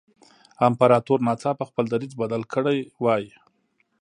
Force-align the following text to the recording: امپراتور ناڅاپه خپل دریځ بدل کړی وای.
امپراتور 0.67 1.19
ناڅاپه 1.27 1.63
خپل 1.69 1.85
دریځ 1.93 2.13
بدل 2.21 2.41
کړی 2.53 2.77
وای. 3.03 3.23